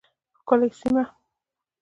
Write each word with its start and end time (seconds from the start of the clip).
ښکلې 0.39 0.69
سیمه 0.79 1.03